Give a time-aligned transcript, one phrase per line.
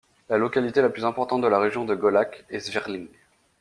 [0.29, 3.07] La localité la plus importante de la région de Golak est Svrljig.